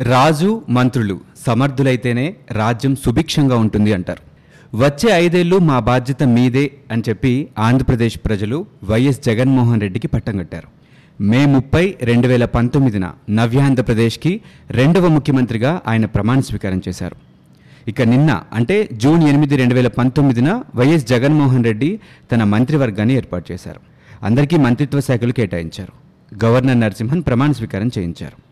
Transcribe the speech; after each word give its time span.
రాజు 0.00 0.62
మంత్రులు 0.68 1.20
సమర్థులైతేనే 1.46 2.36
రాజ్యం 2.50 2.96
సుభిక్షంగా 2.96 3.56
ఉంటుంది 3.56 3.92
అంటారు. 3.92 4.22
వచ్చే 4.76 5.10
ఐదేళ్ళు 5.10 5.58
మా 5.58 5.78
బాధ్యత 5.78 6.22
మీదే 6.22 6.70
అని 6.90 7.02
చెప్పి 7.08 7.48
ఆంధ్రప్రదేశ్ 7.58 8.18
ప్రజలు 8.24 8.66
వైఎస్ 8.84 9.20
జగన్మోహన్ 9.20 9.80
రెడ్డికి 9.80 10.06
పట్టం 10.06 10.38
కట్టారు. 10.38 10.68
మే 11.20 11.46
ముప్పై 11.46 11.94
రెండు 12.02 12.28
వేల 12.28 12.44
పంతొమ్మిదిన 12.44 13.12
నవ్యాంధ్రప్రదేశ్కి 13.30 14.40
రెండవ 14.70 15.08
ముఖ్యమంత్రిగా 15.08 15.80
ఆయన 15.86 16.04
ప్రమాణ 16.04 16.40
స్వీకారం 16.40 16.82
చేశారు. 16.88 17.16
ఇక 17.88 18.02
నిన్న 18.02 18.42
అంటే 18.52 18.88
జూన్ 18.92 19.22
ఎనిమిది 19.22 19.56
రెండు 19.56 19.74
వేల 19.74 19.88
పంతొమ్మిదిన 19.88 20.62
వైఎస్ 20.74 21.06
జగన్మోహన్ 21.06 21.64
రెడ్డి 21.64 22.00
తన 22.32 22.44
మంత్రివర్గాన్ని 22.44 23.14
ఏర్పాటు 23.14 23.52
చేశారు. 23.52 23.80
అందరికీ 24.22 24.56
మంత్రిత్వ 24.56 25.00
శాఖలు 25.00 25.32
కేటాయించారు. 25.32 25.92
గవర్నర్ 26.44 26.80
నరసింహన్ 26.80 27.22
ప్రమాణ 27.22 27.52
స్వీకారం 27.52 27.90
చేయించారు. 27.98 28.47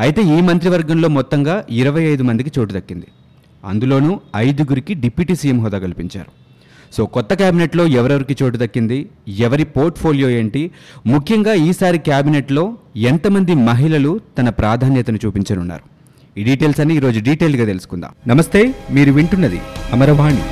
అయితే 0.00 0.22
ఈ 0.22 0.40
మంత్రివర్గంలో 0.40 1.08
మొత్తంగా 1.08 1.64
ఇరవై 1.70 2.02
ఐదు 2.02 2.22
మందికి 2.22 2.50
చోటు 2.58 2.72
దక్కింది. 2.72 3.06
అందులోనూ 3.64 4.20
ఐదుగురికి 4.36 4.94
డిప్యూటీ 4.94 5.34
సీఎం 5.34 5.60
హోదా 5.60 5.78
కల్పించారు. 5.78 6.32
సో 6.92 7.06
కొత్త 7.06 7.34
క్యాబినెట్లో 7.34 7.86
ఎవరెవరికి 7.86 8.44
చోటు 8.44 8.56
దక్కింది? 8.56 9.08
ఎవరి 9.28 9.64
పోర్ట్ఫోలియో 9.64 10.28
ఏంటి? 10.30 10.70
ముఖ్యంగా 11.06 11.54
ఈసారి 11.54 11.98
క్యాబినెట్లో 11.98 12.76
ఎంతమంది 12.96 13.54
మహిళలు 13.54 14.20
తన 14.38 14.48
ప్రాధాన్యతను 14.48 15.18
చూపించనున్నారు? 15.26 15.82
ఈ 16.40 16.44
డీటెయిల్స్ 16.44 16.80
అన్ని 16.80 16.96
ఈరోజు 16.96 17.20
డీటెయిల్గా 17.20 17.64
తెలుసుకుందాం. 17.64 18.10
నమస్తే 18.26 18.74
మీరు 18.90 19.12
వింటున్నది 19.12 19.60
అమరవాణి. 19.92 20.44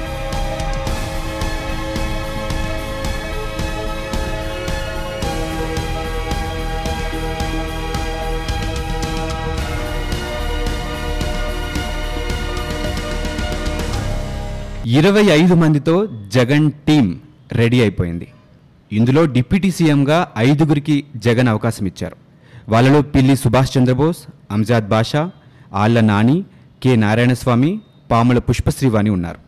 ఇరవై 14.87 15.23
ఐదు 15.23 15.55
మందితో 15.55 16.09
జగన్ 16.35 16.71
టీం 16.71 17.21
రెడీ 17.53 17.81
అయిపోయింది. 17.81 18.27
ఇందులో 18.93 19.25
డిప్యూటీ 19.25 19.71
సీఎంగా 19.71 20.29
ఐదుగురికి 20.39 21.05
జగన్ 21.17 21.49
అవకాశం 21.49 21.87
ఇచ్చారు. 21.87 22.17
వాళ్ళలో 22.69 23.03
పిల్లి 23.03 23.37
సుభాష్ 23.37 23.79
చంద్రబోస్ 23.79 24.17
అంజాద్ 24.51 24.89
బాషా 24.89 25.31
ఆళ్ళ 25.75 26.01
నాని 26.01 26.45
కె 26.83 26.97
నారాయణస్వామి 26.97 27.81
పాముల 28.11 28.39
పుష్పశ్రీవాణి 28.39 29.11
ఉన్నారు. 29.11 29.39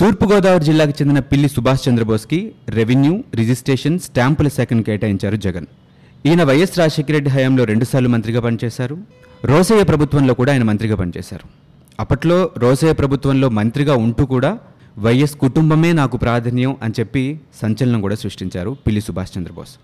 తూర్పుగోదావరి 0.00 0.64
జిల్లాకు 0.64 0.90
చెందిన 0.90 1.18
పిల్లి 1.18 1.48
సుభాష్ 1.48 1.88
చంద్రబోస్కి 1.88 2.52
రెవెన్యూ 2.68 3.24
రిజిస్ట్రేషన్ 3.34 3.98
స్టాంపుల 3.98 4.48
శాఖను 4.48 4.82
కేటాయించారు 4.82 5.36
జగన్. 5.36 5.66
ఈయన 6.26 6.42
వైఎస్ 6.42 6.78
రాజశేఖర 6.78 7.12
రెడ్డి 7.12 7.30
హయాంలో 7.30 7.64
రెండుసార్లు 7.64 8.08
మంత్రిగా 8.08 8.40
పనిచేశారు. 8.40 8.98
రోసయ్య 9.44 9.84
ప్రభుత్వంలో 9.84 10.34
కూడా 10.34 10.52
ఆయన 10.52 10.62
మంత్రిగా 10.62 10.96
పనిచేశారు. 10.96 11.48
అప్పట్లో 12.00 12.50
రోసయ్య 12.58 12.92
ప్రభుత్వంలో 12.92 13.48
మంత్రిగా 13.48 13.96
ఉంటూ 13.96 14.24
కూడా 14.26 14.58
వైఎస్ 14.98 15.34
కుటుంబమే 15.34 15.92
నాకు 15.92 16.16
ప్రాధాన్యం 16.16 16.76
అని 16.82 16.94
చెప్పి 17.00 17.40
సంచలనం 17.62 18.00
కూడా 18.00 18.14
సృష్టించారు 18.14 18.76
పిల్లి 18.86 19.00
సుభాష్ 19.00 19.38
చంద్రబోస్. 19.38 19.78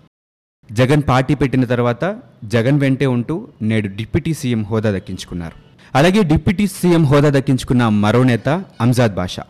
జగన్ 0.71 1.03
పార్టీ 1.09 1.35
పెట్టిన 1.35 1.63
తర్వాత 1.63 2.19
జగన్ 2.43 2.79
వెంటే 2.79 3.05
ఉంటూ 3.05 3.47
నేడు 3.61 3.87
డిప్యూటీ 3.87 4.33
సీఎం 4.33 4.63
హోదా 4.63 4.91
దక్కించుకున్నారు. 4.91 5.55
అలాగే 5.95 6.23
డిప్యూటీ 6.23 6.67
సీఎం 6.67 7.05
హోదా 7.05 7.29
దక్కించుకున్న 7.29 7.89
మరో 7.89 8.23
నేత 8.23 8.49
అంజాద్ 8.81 9.15
బాషా. 9.15 9.43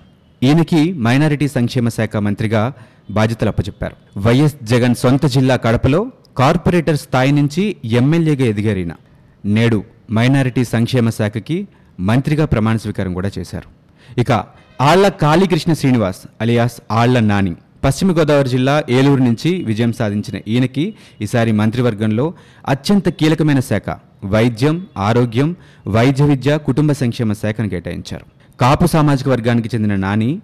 ఈయనకి 0.43 0.93
మైనారిటీ 0.93 1.47
సంక్షేమ 1.47 1.89
శాఖ 1.89 2.15
మంత్రిగా 2.17 2.73
బాధ్యతలు 3.11 3.49
అప్పచెప్పారు. 3.49 3.95
వైఎస్ 4.17 4.55
జగన్ 4.63 4.95
సొంత 4.95 5.25
జిల్లా 5.25 5.55
కడపలో 5.55 6.11
కార్పొరేటర్ 6.37 6.97
స్థాయి 6.97 7.31
నుంచి 7.31 7.75
ఎమ్మెల్యేగా 7.85 8.45
ఎదిగారిన 8.45 8.93
నేడు 9.45 9.83
మైనారిటీ 10.11 10.63
సంక్షేమ 10.63 11.09
శాఖకి 11.09 11.67
మంత్రిగా 11.99 12.45
ప్రమాణ 12.45 12.77
స్వీకారం 12.77 13.13
కూడా 13.13 13.31
చేశారు. 13.39 13.69
ఇక 14.19 14.31
ఆళ్ళ 14.81 15.07
కాళీకృష్ణ 15.07 15.73
శ్రీనివాస్ 15.73 16.19
అలియాస్ 16.41 16.81
ఆళ్ళ 16.91 17.19
నాని. 17.19 17.53
పశ్చిమ 17.83 18.11
గోదావరి 18.11 18.49
జిల్లా 18.49 18.83
ఏలూరు 18.89 19.21
నుంచి 19.23 19.63
విజయం 19.63 19.93
సాధించిన 19.93 20.41
ఈయనకి 20.47 20.93
ఈసారి 21.21 21.51
మంత్రివర్గంలో 21.51 22.33
అత్యంత 22.67 23.09
కీలకమైన 23.09 23.59
శాఖ 23.59 23.97
వైద్యం 24.25 24.87
ఆరోగ్యం 24.97 25.55
వైద్య 25.87 26.23
విద్య 26.23 26.57
కుటుంబ 26.57 26.91
సంక్షేమ 26.91 27.33
శాఖను 27.33 27.69
కేటాయించారు. 27.69 28.25
కాపు 28.59 28.85
సామాజిక 28.85 29.29
వర్గానికి 29.29 29.69
చెందిన 29.75 29.95
నాని 29.95 30.39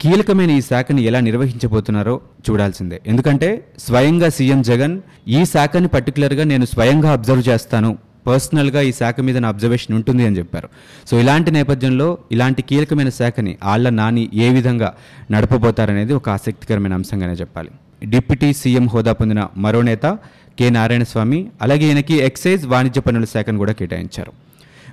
కీలకమైన 0.00 0.50
ఈ 0.50 0.60
శాఖని 0.60 1.02
ఎలా 1.02 1.20
నిర్వహించబోతున్నారో 1.20 2.20
చూడాల్సిందే. 2.50 3.00
ఎందుకంటే 3.06 3.68
స్వయంగా 3.78 4.28
సీఎం 4.28 4.62
జగన్ 4.62 5.00
ఈ 5.28 5.44
శాఖని 5.44 5.88
పర్టికులర్గా 5.88 6.44
నేను 6.44 6.64
స్వయంగా 6.64 7.12
అబ్జర్వ్ 7.12 7.48
చేస్తాను 7.48 7.98
పర్సనల్గా 8.28 8.80
ఈ 8.80 8.92
శాఖ 8.92 9.20
మీద 9.20 9.38
నా 9.38 9.48
అబ్జర్వేషన్ 9.48 9.96
ఉంటుంది 9.96 10.26
అని 10.26 10.38
చెప్పారు. 10.38 10.68
సో 11.10 11.20
ఇలాంటి 11.20 11.50
నేపథ్యంలో 11.50 12.18
ఇలాంటి 12.32 12.62
కీలకమైన 12.62 13.08
శాఖని 13.08 13.56
ఆళ్ళ 13.64 13.88
నాని 13.88 14.30
ఏ 14.34 14.48
విధంగా 14.50 14.94
నడపబోతారనేది 15.30 16.12
ఒక 16.12 16.28
ఆసక్తికరమైన 16.28 16.94
అంశంగానే 16.94 17.32
చెప్పాలి. 17.32 17.70
డిప్యూటీ 18.04 18.52
సీఎం 18.52 18.86
హోదా 18.86 19.12
పొందిన 19.12 19.48
మరో 19.56 19.82
నేత 19.82 20.18
కె. 20.58 20.70
నారాయణస్వామి 20.70 21.46
అలాగే 21.62 21.84
ఈయనకి 21.84 22.14
ఎక్సైజ్ 22.14 22.66
వాణిజ్య 22.66 23.00
పన్నుల 23.00 23.24
శాఖను 23.24 23.58
కూడా 23.58 23.72
కేటాయించారు. 23.72 24.32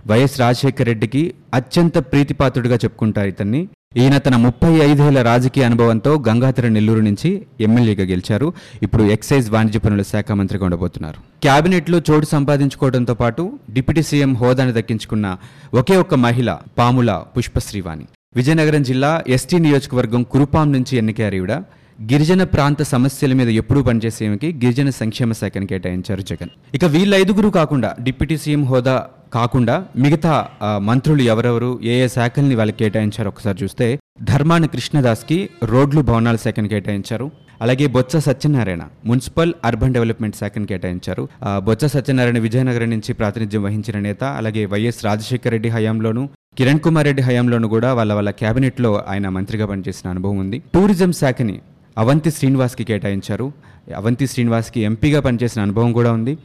వైఎస్ 0.07 0.39
రాజశేఖర 0.39 0.83
రెడ్డికి 0.83 1.33
అత్యంత 1.53 1.97
ప్రీతిపాత్రుడిగా 1.97 2.75
చెప్పుకుంటారు 2.75 3.27
ఇతన్ని. 3.27 3.67
ఈయన 3.97 4.17
తన 4.17 4.35
ముప్పై 4.35 4.69
ఐదేళ్ళ 4.85 5.21
రాజకీయ 5.21 5.63
అనుభవంతో 5.63 6.23
గంగాధర 6.27 6.67
నెల్లూరు 6.67 6.99
నుంచి 6.99 7.29
ఎమ్మెల్యేగా 7.61 8.03
గెలిచారు. 8.03 8.47
ఇప్పుడు 8.83 9.03
ఎక్సైజ్ 9.03 9.51
వాణిజ్య 9.51 9.79
పనుల 9.79 10.01
శాఖ 10.01 10.31
మంత్రిగా 10.31 10.65
ఉండబోతున్నారు. 10.65 11.19
క్యాబినెట్లో 11.41 12.01
చోటు 12.09 12.25
సంపాదించుకోవడంతో 12.25 13.13
పాటు 13.13 13.43
డిప్యూటీ 13.73 14.01
సీఎం 14.01 14.33
హోదాను 14.35 14.73
దక్కించుకున్న 14.73 15.37
ఒకే 15.73 15.97
ఒక్క 15.97 16.13
మహిళ 16.25 16.57
పాముల 16.77 17.23
పుష్పశ్రీవాణి. 17.37 18.05
విజయనగరం 18.35 18.83
జిల్లా 18.83 19.23
ఎస్టీ 19.27 19.59
నియోజకవర్గం 19.59 20.23
కురుపాం 20.23 20.71
నుంచి 20.71 20.97
ఎన్నికయ్యారు 20.97 21.35
ఈవిడ. 21.35 21.55
గిరిజన 21.99 22.43
ప్రాంత 22.53 22.81
సమస్యల 22.93 23.33
మీద 23.39 23.49
ఎప్పుడూ 23.61 23.81
పనిచేసేమికి 23.83 24.47
గిరిజన 24.61 24.89
సంక్షేమ 25.01 25.31
శాఖను 25.31 25.67
కేటాయించారు 25.71 26.23
జగన్. 26.31 26.49
ఇక 26.77 26.85
వీళ్ళ 26.95 27.11
ఐదుగురు 27.23 27.49
కాకుండా 27.57 27.89
డిప్యూటీ 28.07 28.37
సీఎం 28.43 28.63
హోదా 28.69 28.95
కాకుండా 29.35 29.75
మిగతా 30.03 30.33
మంత్రులు 30.89 31.23
ఎవరెవరు 31.33 31.69
ఏ 31.91 31.93
ఏ 32.03 32.07
శాఖల్ని 32.15 32.55
వాళ్ళకి 32.59 32.79
కేటాయించారు 32.81 33.29
ఒకసారి 33.33 33.57
చూస్తే 33.63 33.87
ధర్మాన 34.29 34.65
కృష్ణదాస్కి 34.73 35.37
రోడ్లు 35.71 36.01
భవనాల 36.09 36.37
శాఖను 36.45 36.69
కేటాయించారు. 36.73 37.27
అలాగే 37.65 37.85
Botsa 37.95 38.15
Satyanarayana 38.25 38.83
municipal 39.09 39.53
urban 39.67 39.95
development 39.97 40.39
శాఖను 40.41 40.67
కేటాయించారు. 40.71 41.23
బొత్స 41.67 41.85
సత్యనారాయణ 41.95 42.39
విజయనగరం 42.47 42.89
నుంచి 42.95 43.13
ప్రాతినిధ్యం 43.21 43.63
వహించిన 43.67 43.99
నేత 44.07 44.23
అలాగే 44.39 44.63
వైఎస్ 44.73 44.99
రాజశేఖర 45.07 45.51
రెడ్డి 45.55 45.71
హయాంలోను 45.75 46.23
కిరణ్ 46.59 46.83
కుమార్ 46.87 47.07
రెడ్డి 47.09 47.23
హయాంలోను 47.27 47.69
కూడా 47.75 47.91
వాళ్ళ 47.99 48.11
వాళ్ళ 48.17 48.33
క్యాబినెట్లో 48.41 48.91
ఆయన 49.13 49.29
మంత్రిగా 49.37 49.65
పనిచేసిన 49.71 50.09
అనుభవం 50.13 50.37
ఉంది. 50.43 50.59
టూరిజం 50.75 51.13
శాఖని 51.21 51.55
అవంతి 51.97 52.31
శ్రీనివాస్కి 52.31 52.83
కేటాయించారు. 52.83 53.51
అవంతి 53.95 54.27
శ్రీనివాస్కి 54.27 54.81
ఎంపీగా 54.81 55.19
పనిచేసిన 55.19 55.61
అనుభవం 55.61 55.91
కూడా 55.91 56.11
ఉంది. 56.11 56.37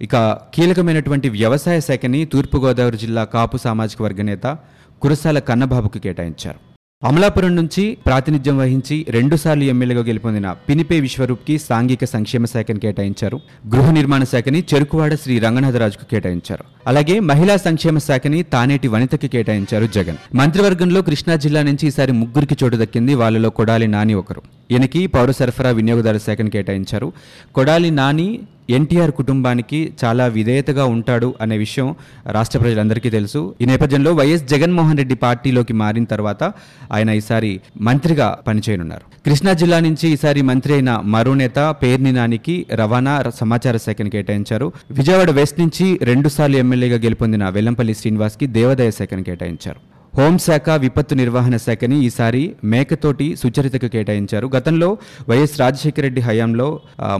ఇక 0.00 0.16
కీలకమైనటువంటి 0.54 1.28
వ్యవసాయ 1.28 1.80
శాఖని 1.80 2.24
తూర్పుగోదావరి 2.24 2.96
జిల్లా 2.96 3.24
కాపు 3.24 3.56
సామాజిక 3.56 4.02
వర్గ 4.02 4.22
నేత 4.22 4.58
కురసాల 5.02 5.38
కన్నబాబుకు 5.38 5.98
కేటాయించారు. 5.98 6.73
అమలాపురం 7.04 7.56
నుంచి 7.56 7.98
ప్రాతినిధ్యం 8.06 8.58
వహించి 8.58 9.06
రెండుసార్లు 9.08 9.64
ఎమ్మెల్యేగా 9.64 10.02
గెలుపొందిన 10.02 10.52
పినిపే 10.68 11.00
విశ్వరూప్కి 11.00 11.58
సాంఘిక 11.58 12.04
సంక్షేమ 12.04 12.44
శాఖను 12.44 12.78
కేటాయించారు. 12.78 13.40
గృహ 13.74 13.90
నిర్మాణ 13.90 14.24
శాఖని 14.24 14.64
చెరుకువాడ 14.74 15.14
శ్రీ 15.14 15.38
రంగనాథరాజుకు 15.38 16.04
కేటాయించారు. 16.10 16.64
అలాగే 16.86 17.20
మహిళా 17.20 17.56
సంక్షేమ 17.56 17.98
శాఖని 17.98 18.42
తానేటి 18.42 18.88
వనితకి 18.88 19.28
కేటాయించారు 19.28 19.86
జగన్. 19.86 20.16
మంత్రివర్గంలో 20.34 21.02
కృష్ణా 21.02 21.36
జిల్లా 21.36 21.62
నుంచి 21.62 21.86
ఈసారి 21.86 22.12
ముగ్గురికి 22.12 22.56
చోటు 22.64 22.76
దక్కింది 22.76 23.14
వాళ్ళలో 23.14 23.50
కొడాలి 23.50 23.86
నాని 23.86 24.14
ఒకరు. 24.14 24.42
ఈయనకి 24.70 25.06
పౌర 25.06 25.30
సరఫరా 25.30 25.70
వినియోగదారు 25.70 26.18
శాఖను 26.18 26.50
కేటాయించారు. 26.50 27.12
కొడాలి 27.54 27.90
నాని 27.90 28.40
ఎన్టీఆర్ 28.68 29.10
కుటుంబానికి 29.10 29.92
చాలా 30.04 30.26
విధేయతగా 30.26 30.84
ఉంటాడు 30.84 31.34
అనే 31.40 31.58
విషయం 31.58 31.94
రాష్ట్ర 32.26 32.58
ప్రజలందరికీ 32.58 33.10
తెలుసు. 33.10 33.54
ఈ 33.60 33.64
నేపథ్యంలో 33.64 34.12
వైఎస్ 34.12 34.44
జగన్మోహన్ 34.44 34.98
రెడ్డి 34.98 35.14
పార్టీలోకి 35.14 35.72
మారిన 35.72 36.04
తర్వాత 36.04 36.52
ఆయన 36.92 37.10
ఈసారి 37.10 37.60
మంత్రిగా 37.80 38.38
పనిచేయనున్నారు. 38.46 39.02
కృష్ణా 39.26 39.52
జిల్లా 39.52 39.80
నుంచి 39.80 40.08
ఈసారి 40.08 40.42
మంత్రి 40.42 40.72
అయిన 40.72 41.00
మరో 41.04 41.34
నేత 41.34 41.74
పేర్ని 41.82 42.12
నానికి 42.12 42.66
రవాణా 42.72 43.30
సమాచార 43.40 43.76
శాఖను 43.76 44.10
కేటాయించారు. 44.10 44.72
విజయవాడ 44.90 45.30
వెస్ట్ 45.30 45.60
నుంచి 45.60 45.98
రెండుసార్లు 46.02 46.56
ఎమ్మెల్యేగా 46.56 46.96
గెలుపొందిన 46.96 47.48
వెల్లంపల్లి 47.48 47.94
శ్రీనివాస్కి 47.94 48.46
దేవాదాయ 48.46 48.90
శాఖను 48.90 49.22
కేటాయించారు. 49.22 49.94
హోంశాఖ 50.16 50.70
విపత్తు 50.82 51.14
నిర్వహణ 51.14 51.56
శాఖని 51.62 51.96
ఈసారి 52.06 52.42
మేకతోటి 52.72 53.26
సుచరితకు 53.36 53.88
కేటాయించారు. 53.94 54.46
గతంలో 54.56 54.88
వైఎస్ 55.28 55.54
రాజశేఖర 55.60 56.02
రెడ్డి 56.06 56.20
హయాంలో 56.26 56.66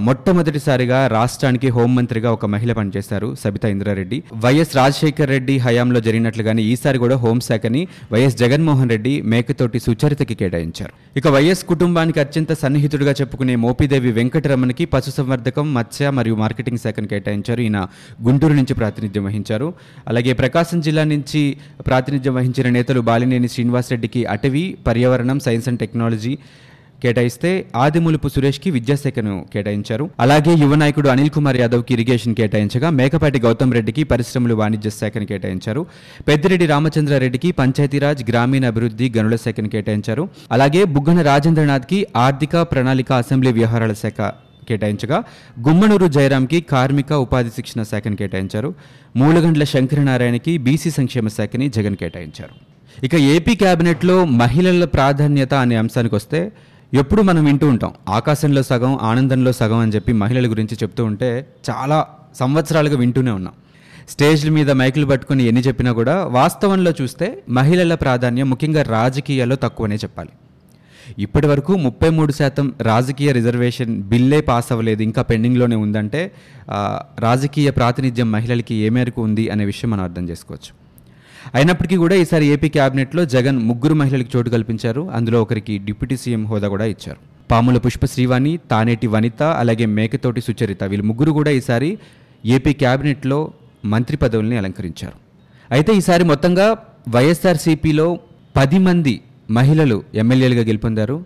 మొట్టమొదటిసారిగా 0.06 0.98
రాష్ట్రానికి 1.14 1.68
హోంమంత్రిగా 1.76 2.32
ఒక 2.36 2.46
మహిళ 2.54 2.72
పనిచేశారు 2.72 3.28
సబితా 3.44 3.68
ఇంద్రారెడ్డి. 3.68 4.18
వైఎస్ 4.44 4.76
రాజశేఖర 4.76 5.26
రెడ్డి 5.34 5.56
హయాంలో 5.64 6.02
జరిగినట్లుగానే 6.08 6.62
ఈసారి 6.62 7.00
కూడా 7.04 7.16
హోంశాఖని 7.24 7.82
వైఎస్ 8.12 8.36
జగన్మోహన్ 8.42 8.92
రెడ్డి 8.94 9.14
మేకతోటి 9.32 9.80
సుచరితకి 9.86 10.34
కేటాయించారు. 10.34 10.94
ఇక 11.16 11.26
వైఎస్ 11.28 11.64
కుటుంబానికి 11.72 12.20
అత్యంత 12.20 12.52
సన్నిహితుడిగా 12.62 13.14
చెప్పుకునే 13.22 13.56
మోపిదేవి 13.64 14.12
వెంకటరమణకి 14.12 14.84
పశుసంవర్ధకం 14.84 15.66
మత్స్య 15.74 16.10
మరియు 16.20 16.34
మార్కెటింగ్ 16.44 16.82
శాఖను 16.84 17.08
కేటాయించారు. 17.14 17.60
ఈయన 17.66 17.80
గుంటూరు 18.28 18.52
నుంచి 18.52 18.74
ప్రాతినిధ్యం 18.82 19.24
వహించారు. 19.24 19.74
అలాగే 20.08 20.32
ప్రకాశం 20.44 20.80
జిల్లా 20.80 21.04
నుంచి 21.04 21.44
ప్రాతినిధ్యం 21.90 22.34
వహించిన 22.34 22.82
నేతలు 22.84 23.00
బాలినేని 23.08 23.48
శ్రీనివాసరెడ్డికి 23.52 24.20
అటవీ 24.32 24.62
పర్యావరణం 24.86 25.38
సైన్స్ 25.44 25.68
అండ్ 25.70 25.80
టెక్నాలజీ 25.82 26.32
కేటాయిస్తే 27.02 27.50
ఆదిమూలుపు 27.82 28.28
సురేష్కి 28.34 28.68
విద్యాశాఖను 28.74 29.34
కేటాయించారు. 29.52 30.04
అలాగే 30.24 30.52
యువ 30.62 30.74
నాయకుడు 30.82 31.08
అనిల్ 31.14 31.32
కుమార్ 31.36 31.58
యాదవ్కి 31.62 31.92
ఇరిగేషన్ 31.96 32.36
కేటాయించగా 32.38 32.88
మేకపాటి 32.98 33.38
గౌతమ్ 33.46 33.74
రెడ్డికి 33.76 34.02
పరిశ్రమలు 34.12 34.54
వాణిజ్య 34.60 34.92
శాఖను 35.00 35.26
కేటాయించారు. 35.30 35.82
పెద్దిరెడ్డి 36.28 36.66
రామచంద్రారెడ్డికి 36.72 37.50
పంచాయతీరాజ్ 37.60 38.22
గ్రామీణ 38.30 38.66
అభివృద్ధి 38.72 39.08
గనుల 39.18 39.36
శాఖను 39.44 39.70
కేటాయించారు. 39.74 40.26
అలాగే 40.56 40.82
బుగ్గన 40.96 41.22
రాజేంద్రనాథ్కి 41.30 42.00
ఆర్థిక 42.26 42.62
ప్రణాళిక 42.72 43.12
అసెంబ్లీ 43.24 43.52
వ్యవహారాల 43.60 43.94
శాఖ 44.04 44.20
కేటాయించగా 44.68 45.16
గుమ్మనూరు 45.68 46.06
జయరాంకి 46.18 46.60
కార్మిక 46.74 47.12
ఉపాధి 47.24 47.50
శిక్షణ 47.56 47.82
శాఖను 47.90 48.16
కేటాయించారు. 48.20 48.70
మూలగండ్ల 49.20 49.64
శంకరనారాయణకి 49.72 50.52
బీసీ 50.66 50.92
సంక్షేమ 50.98 51.28
శాఖని 51.38 51.68
జగన్ 51.78 51.98
కేటాయించారు. 52.02 52.54
ఇక 53.02 53.14
ఏపీ 53.14 53.54
క్యాబినెట్లో 53.54 54.24
మహిళల 54.24 54.84
ప్రాధాన్యత 54.84 55.54
అనే 55.54 55.76
అంశానికి 55.76 56.14
వస్తే 56.14 56.52
ఎప్పుడు 56.92 57.22
మనం 57.22 57.44
వింటూ 57.44 57.66
ఉంటాం. 57.68 57.92
ఆకాశంలో 58.08 58.62
సగం 58.62 58.98
ఆనందంలో 59.02 59.52
సగం 59.52 59.78
అని 59.78 59.92
చెప్పి 59.92 60.12
మహిళల 60.12 60.50
గురించి 60.50 60.74
చెప్తూ 60.82 61.04
ఉంటే 61.04 61.46
చాలా 61.70 62.06
సంవత్సరాలుగా 62.34 62.96
వింటూనే 62.96 63.30
ఉన్నాం. 63.30 63.54
స్టేజ్ల 64.08 64.50
మీద 64.50 64.70
మైకులు 64.70 65.06
పట్టుకొని 65.06 65.44
ఎన్ని 65.44 65.60
చెప్పినా 65.60 65.92
కూడా 65.92 66.24
వాస్తవంలో 66.24 66.92
చూస్తే 67.00 67.42
మహిళల 67.48 67.94
ప్రాధాన్యం 67.94 68.50
ముఖ్యంగా 68.50 68.82
రాజకీయాల్లో 68.82 69.56
తక్కువనే 69.56 69.96
చెప్పాలి. 70.04 70.32
ఇప్పటి 71.18 71.46
వరకు 71.46 71.72
ముప్పై 71.76 72.08
మూడు 72.08 72.32
శాతం 72.32 72.72
రాజకీయ 72.80 73.32
రిజర్వేషన్ 73.32 74.02
బిల్లే 74.02 74.40
పాస్ 74.40 74.72
అవ్వలేదు 74.72 75.02
ఇంకా 75.02 75.22
పెండింగ్లోనే 75.22 75.76
ఉందంటే 75.76 76.32
రాజకీయ 77.18 77.70
ప్రాతినిధ్యం 77.70 78.32
మహిళలకి 78.32 78.74
ఏ 78.74 78.88
మేరకు 78.88 79.22
ఉంది 79.22 79.48
అనే 79.48 79.64
విషయం 79.64 79.90
మనం 79.90 80.04
అర్థం 80.04 80.28
చేసుకోవచ్చు. 80.28 80.83
అయినప్పటికీ 81.54 81.96
కూడా 81.96 82.14
ఈసారి 82.14 82.46
ఏపీ 82.46 82.68
క్యాబినెట్లో 82.68 83.24
జగన్ 83.24 83.58
ముగ్గురు 83.58 83.94
మహిళలకు 83.94 84.30
చోటు 84.36 84.50
కల్పించారు. 84.50 85.10
అందులో 85.10 85.42
ఒకరికి 85.42 85.78
డిప్యూటీ 85.78 86.16
సీఎం 86.16 86.46
హోదా 86.46 86.68
కూడా 86.68 86.84
ఇచ్చారు. 86.84 87.20
పాముల 87.50 87.78
పుష్ప 87.78 88.04
శ్రీవాణి 88.04 88.56
తానేటి 88.70 89.06
వనిత 89.06 89.42
అలాగే 89.42 89.86
మేకతోటి 89.86 90.40
సుచరిత 90.40 90.84
వీళ్ళు 90.84 91.06
ముగ్గురు 91.06 91.32
కూడా 91.32 91.50
ఈసారి 91.50 91.98
ఏపీ 92.44 92.72
క్యాబినెట్లో 92.72 93.52
మంత్రి 93.84 94.16
పదవుల్ని 94.16 94.56
అలంకరించారు. 94.56 95.18
అయితే 95.70 95.96
ఈసారి 95.96 96.24
మొత్తంగా 96.24 96.76
వైఎస్ఆర్సీపీలో 97.08 98.18
పది 98.56 98.78
మంది 98.78 99.20
మహిళలు 99.50 100.02
ఎమ్మెల్యేలుగా 100.14 100.62
గెలుపొందారు. 100.62 101.24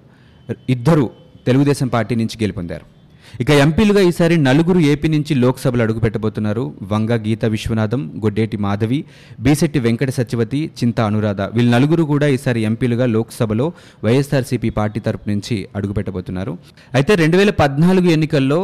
ఇద్దరు 0.68 1.10
తెలుగుదేశం 1.46 1.88
పార్టీ 1.88 2.14
నుంచి 2.14 2.36
గెలుపొందారు. 2.42 2.97
ఇక 3.42 3.50
ఎంపీలుగా 3.64 4.00
ఈసారి 4.00 4.36
నలుగురు 4.36 4.78
ఏపీ 4.92 5.08
నుంచి 5.08 5.34
లోక్సభలో 5.34 5.82
అడుగుపెట్టబోతున్నారు. 5.84 6.74
వంగ 6.92 7.12
గీత 7.26 7.44
విశ్వనాథం 7.44 8.02
గొడ్డేటి 8.24 8.56
మాధవి 8.56 9.04
బీసెట్టి 9.40 9.78
వెంకట 9.78 10.10
సత్యవతి 10.10 10.70
చింత 10.80 11.00
అనురాధ. 11.00 11.40
వీళ్ళు 11.56 11.70
నలుగురు 11.76 12.02
కూడా 12.02 12.26
ఈసారి 12.26 12.62
ఎంపీలుగా 12.62 13.06
లోక్సభలో 13.06 13.72
వైఎస్ఆర్సీపీ 14.04 14.70
పార్టీ 14.70 15.00
తరపు 15.00 15.28
నుంచి 15.30 15.68
అడుగుపెట్టబోతున్నారు. 15.76 16.58
అయితే 16.94 17.14
రెండు 17.14 17.36
వేల 17.36 17.50
పద్నాలుగు 17.50 18.10
ఎన్నికల్లో 18.16 18.60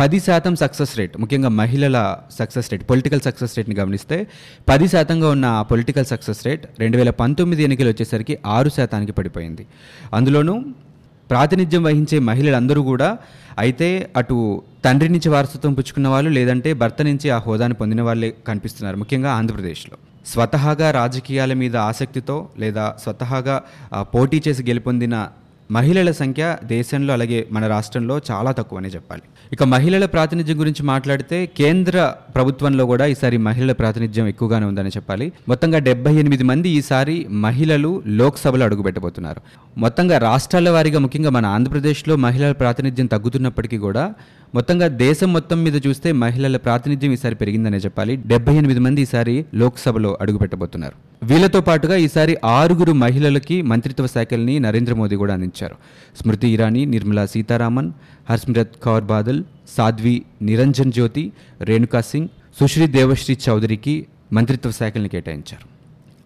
పది 0.00 0.18
శాతం 0.26 0.56
సక్సెస్ 0.56 0.92
రేట్ 0.98 1.14
ముఖ్యంగా 1.22 1.48
మహిళల 1.48 1.96
సక్సెస్ 2.38 2.68
రేట్ 2.72 2.84
పొలిటికల్ 2.90 3.20
సక్సెస్ 3.20 3.56
రేట్ని 3.56 3.74
గమనిస్తే 3.80 4.26
పది 4.68 4.88
శాతంగా 4.88 5.30
ఉన్న 5.30 5.46
ఆ 5.58 5.62
పొలిటికల్ 5.62 6.06
సక్సెస్ 6.12 6.40
రేట్ 6.46 6.64
రెండు 6.82 6.96
వేల 6.96 7.10
పంతొమ్మిది 7.10 7.64
ఎన్నికలు 7.64 7.88
వచ్చేసరికి 7.88 8.38
ఆరు 8.46 8.68
శాతానికి 8.68 9.12
పడిపోయింది. 9.12 9.66
అందులోనూ 10.14 10.54
ప్రాతినిధ్యం 11.30 11.82
వహించే 11.84 12.18
మహిళలందరూ 12.28 12.82
కూడా 12.82 13.08
అయితే 13.58 13.88
అటు 14.16 14.36
తండ్రి 14.84 15.08
నుంచి 15.08 15.28
వారసత్వం 15.28 15.72
పుచ్చుకున్న 15.74 16.08
వాళ్ళు 16.08 16.30
లేదంటే 16.30 16.72
భర్త 16.74 17.02
నుంచి 17.02 17.30
ఆ 17.30 17.38
హోదాను 17.38 17.74
పొందిన 17.74 18.02
వాళ్ళే 18.02 18.30
కనిపిస్తున్నారు 18.48 18.96
ముఖ్యంగా 18.96 19.30
ఆంధ్రప్రదేశ్లో. 19.30 19.96
స్వతహాగా 20.26 20.90
రాజకీయాల 20.90 21.52
మీద 21.52 21.76
ఆసక్తితో 21.90 22.36
లేదా 22.58 22.84
స్వతహాగా 23.04 23.56
పోటీ 24.14 24.42
చేసి 24.48 24.62
గెలుపొందిన 24.62 25.14
మహిళల 25.70 26.10
సంఖ్య 26.10 26.56
దేశంలో 26.64 27.12
అలాగే 27.12 27.46
మన 27.52 27.66
రాష్ట్రంలో 27.66 28.20
చాలా 28.30 28.52
తక్కువనే 28.52 28.88
చెప్పాలి. 28.88 29.22
ఇక 29.52 29.62
మహిళల 29.62 30.06
ప్రాతినిధ్యం 30.06 30.60
గురించి 30.60 30.82
మాట్లాడితే 30.82 31.46
కేంద్ర 31.46 32.12
ప్రభుత్వంలో 32.34 32.86
కూడా 32.86 33.06
ఈసారి 33.06 33.36
మహిళల 33.36 33.72
ప్రాతినిధ్యం 33.72 34.26
ఎక్కువగానే 34.26 34.66
ఉందని 34.66 34.88
చెప్పాలి. 34.88 35.32
మొత్తంగా 35.48 35.78
డెబ్బై 35.78 36.14
ఎనిమిది 36.14 36.44
మంది 36.44 36.68
ఈసారి 36.68 37.26
మహిళలు 37.30 38.02
లోక్సభలో 38.06 38.64
అడుగుపెట్టబోతున్నారు. 38.64 39.40
మొత్తంగా 39.78 40.18
రాష్ట్రాల 40.18 40.70
వారీగా 40.70 40.98
ముఖ్యంగా 40.98 41.30
మన 41.30 41.46
ఆంధ్రప్రదేశ్లో 41.46 42.16
మహిళల 42.16 42.52
ప్రాతినిధ్యం 42.52 43.06
తగ్గుతున్నప్పటికీ 43.06 43.78
కూడా 43.78 44.14
మొత్తంగా 44.54 44.88
దేశం 44.88 45.32
మొత్తం 45.32 45.64
మీద 45.64 45.86
చూస్తే 45.86 46.12
మహిళల 46.12 46.56
ప్రాతినిధ్యం 46.56 47.12
ఈసారి 47.12 47.34
పెరిగిందనే 47.34 47.76
చెప్పాలి. 47.76 48.16
డెబ్బై 48.16 48.54
ఎనిమిది 48.54 48.80
మంది 48.80 49.02
ఈసారి 49.02 49.46
లోక్సభలో 49.54 50.18
అడుగుపెట్టబోతున్నారు. 50.20 51.09
వీళ్ళతో 51.22 51.60
పాటుగా 51.60 51.96
ఈసారి 51.96 52.36
ఆరుగురు 52.44 52.92
మహిళలకి 52.92 53.62
మంత్రిత్వ 53.62 54.06
శాఖల్ని 54.06 54.58
నరేంద్ర 54.58 54.94
మోదీ 54.94 55.16
కూడా 55.16 55.34
అందించారు. 55.34 55.76
స్మృతి 56.22 56.48
ఇరానీ 56.48 56.84
నిర్మలా 56.84 57.26
సీతారామన్ 57.26 57.92
హర్స్మిరత్ 58.30 58.76
కౌర్ 58.82 59.04
బాదల్ 59.04 59.44
సాధ్వి 59.76 60.22
నిరంజన్ 60.42 60.92
జ్యోతి 60.92 61.32
రేణుకా 61.60 62.00
సింగ్ 62.00 62.28
సుశ్రీ 62.60 62.86
దేవశ్రీ 62.86 63.38
చౌదరికి 63.48 64.06
మంత్రిత్వ 64.32 64.70
శాఖల్ని 64.70 65.08
కేటాయించారు. 65.08 65.68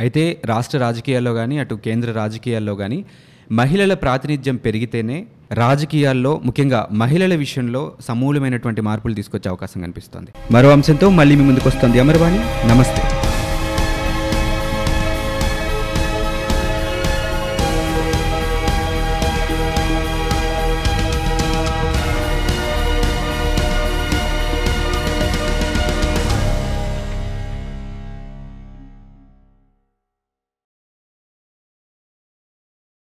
అయితే 0.01 0.41
రాష్ట్ర 0.45 0.79
రాజకీయాల్లో 0.79 1.35
కానీ 1.35 1.59
అటు 1.59 1.75
కేంద్ర 1.75 2.13
రాజకీయాల్లో 2.13 2.75
కానీ 2.75 3.05
మహిళల 3.53 3.95
ప్రాతినిధ్యం 3.95 4.57
పెరిగితేనే 4.57 5.27
రాజకీయాల్లో 5.53 6.41
ముఖ్యంగా 6.45 6.89
మహిళల 6.93 7.35
విషయంలో 7.35 7.93
సమూలమైనటువంటి 8.01 8.81
మార్పులు 8.81 9.15
తీసుకొచ్చే 9.15 9.49
అవకాశం 9.49 9.81
కనిపిస్తోంది. 9.81 10.31
మరో 10.51 10.71
అంశంతో 10.71 11.11
మళ్ళీ 11.11 11.37
మీ 11.37 11.45
ముందుకు 11.45 11.69
వస్తుంది 11.69 12.01
అమర్వాణి. 12.01 12.69
నమస్తే. 12.69 13.03